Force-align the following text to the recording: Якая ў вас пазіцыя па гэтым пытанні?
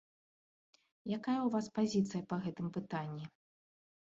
Якая 1.17 1.35
ў 1.43 1.49
вас 1.55 1.65
пазіцыя 1.75 2.21
па 2.33 2.41
гэтым 2.47 2.67
пытанні? 2.79 3.25